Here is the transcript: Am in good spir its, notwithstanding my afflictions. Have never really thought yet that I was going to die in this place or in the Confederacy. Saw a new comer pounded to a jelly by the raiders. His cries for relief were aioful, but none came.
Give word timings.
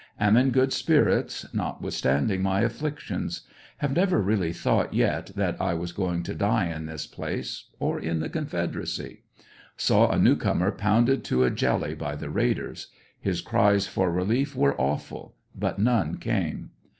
Am 0.19 0.35
in 0.35 0.49
good 0.49 0.73
spir 0.73 1.09
its, 1.09 1.45
notwithstanding 1.53 2.41
my 2.41 2.61
afflictions. 2.61 3.41
Have 3.77 3.93
never 3.95 4.19
really 4.19 4.51
thought 4.51 4.95
yet 4.95 5.27
that 5.35 5.61
I 5.61 5.75
was 5.75 5.91
going 5.91 6.23
to 6.23 6.33
die 6.33 6.73
in 6.75 6.87
this 6.87 7.05
place 7.05 7.65
or 7.79 7.99
in 7.99 8.19
the 8.19 8.27
Confederacy. 8.27 9.21
Saw 9.77 10.09
a 10.09 10.17
new 10.17 10.35
comer 10.37 10.71
pounded 10.71 11.23
to 11.25 11.43
a 11.43 11.51
jelly 11.51 11.93
by 11.93 12.15
the 12.15 12.31
raiders. 12.31 12.87
His 13.19 13.41
cries 13.41 13.85
for 13.85 14.11
relief 14.11 14.55
were 14.55 14.73
aioful, 14.73 15.33
but 15.53 15.77
none 15.77 16.17
came. 16.17 16.71